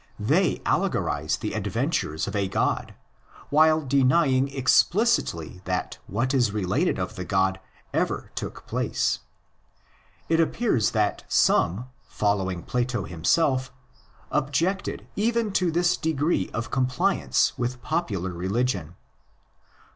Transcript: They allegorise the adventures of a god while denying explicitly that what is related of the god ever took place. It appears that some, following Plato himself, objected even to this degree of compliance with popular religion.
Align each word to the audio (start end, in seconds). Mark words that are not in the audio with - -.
They 0.17 0.57
allegorise 0.65 1.37
the 1.37 1.53
adventures 1.53 2.25
of 2.27 2.35
a 2.35 2.47
god 2.47 2.95
while 3.51 3.81
denying 3.81 4.47
explicitly 4.47 5.61
that 5.65 5.99
what 6.07 6.33
is 6.33 6.51
related 6.51 6.97
of 6.97 7.15
the 7.15 7.23
god 7.23 7.59
ever 7.93 8.31
took 8.33 8.65
place. 8.65 9.19
It 10.27 10.39
appears 10.39 10.89
that 10.97 11.23
some, 11.27 11.89
following 12.09 12.63
Plato 12.63 13.03
himself, 13.03 13.71
objected 14.31 15.05
even 15.15 15.51
to 15.51 15.69
this 15.69 15.95
degree 15.95 16.49
of 16.51 16.71
compliance 16.71 17.53
with 17.55 17.83
popular 17.83 18.31
religion. 18.31 18.95